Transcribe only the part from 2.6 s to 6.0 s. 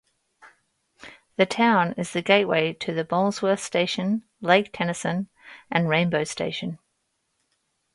to the Molesworth station, Lake Tennyson and